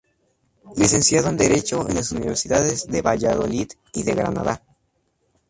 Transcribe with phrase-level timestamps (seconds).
[0.77, 4.63] Licenciado en Derecho en las universidades de Valladolid y de Granada.